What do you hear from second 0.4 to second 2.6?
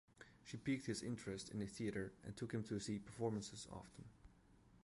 She piqued his interest in the theater and took